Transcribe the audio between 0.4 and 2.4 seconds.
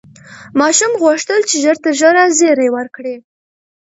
ماشوم غوښتل چې ژر تر ژره